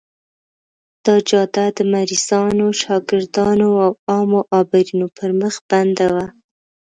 [1.05, 6.25] دا جاده د مریضانو، شاګردانو او عامو عابرینو پر مخ بنده وه.